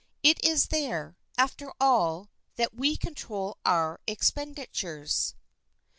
It 0.23 0.43
is 0.43 0.69
there, 0.69 1.15
after 1.37 1.71
all, 1.79 2.31
that 2.55 2.73
we 2.73 2.97
control 2.97 3.59
our 3.63 3.99
expenditures. 4.07 5.35